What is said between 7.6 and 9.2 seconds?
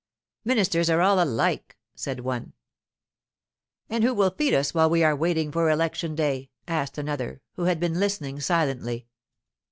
had been listening silently.